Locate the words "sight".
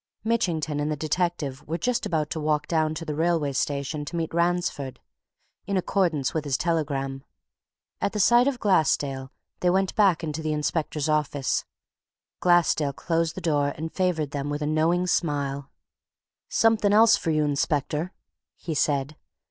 8.19-8.47